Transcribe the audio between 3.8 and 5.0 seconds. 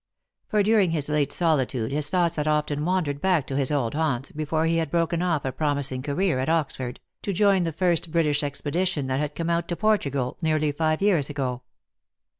haunts, before he had